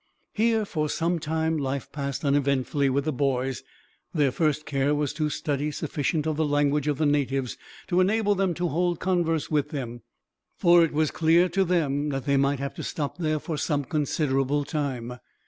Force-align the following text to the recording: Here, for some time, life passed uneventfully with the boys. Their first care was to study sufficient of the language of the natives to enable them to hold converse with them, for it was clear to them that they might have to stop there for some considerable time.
Here, 0.33 0.65
for 0.65 0.89
some 0.89 1.19
time, 1.19 1.57
life 1.59 1.91
passed 1.91 2.25
uneventfully 2.25 2.89
with 2.89 3.05
the 3.05 3.13
boys. 3.13 3.61
Their 4.15 4.31
first 4.31 4.65
care 4.65 4.95
was 4.95 5.13
to 5.13 5.29
study 5.29 5.69
sufficient 5.69 6.25
of 6.25 6.37
the 6.37 6.43
language 6.43 6.87
of 6.87 6.97
the 6.97 7.05
natives 7.05 7.55
to 7.85 7.99
enable 8.01 8.33
them 8.33 8.55
to 8.55 8.69
hold 8.69 8.99
converse 8.99 9.51
with 9.51 9.69
them, 9.69 10.01
for 10.57 10.83
it 10.83 10.91
was 10.91 11.11
clear 11.11 11.47
to 11.49 11.63
them 11.63 12.09
that 12.09 12.25
they 12.25 12.35
might 12.35 12.57
have 12.57 12.73
to 12.77 12.83
stop 12.83 13.19
there 13.19 13.37
for 13.37 13.57
some 13.57 13.83
considerable 13.85 14.65
time. 14.65 15.19